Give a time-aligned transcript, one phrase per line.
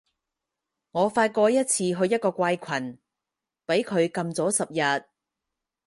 [0.93, 2.97] 我發過一次去一個怪群，
[3.67, 5.05] 畀佢禁咗十日